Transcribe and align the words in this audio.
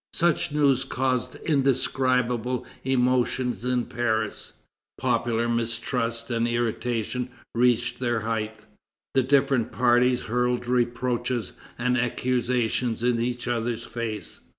Such 0.13 0.51
news 0.51 0.83
caused 0.83 1.35
indescribable 1.45 2.65
emotion 2.83 3.55
in 3.63 3.85
Paris. 3.85 4.53
Popular 4.97 5.47
mistrust 5.47 6.31
and 6.31 6.47
irritation 6.47 7.29
reached 7.53 7.99
their 7.99 8.21
height. 8.21 8.61
The 9.13 9.21
different 9.21 9.71
parties 9.71 10.23
hurled 10.23 10.65
reproaches 10.67 11.53
and 11.77 11.99
accusations 11.99 13.03
in 13.03 13.19
each 13.19 13.47
other's 13.47 13.85
face. 13.85 14.39